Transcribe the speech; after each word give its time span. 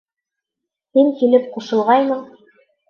Һин 0.99 1.13
килеп 1.21 1.47
ҡушылғайның... 1.59 2.29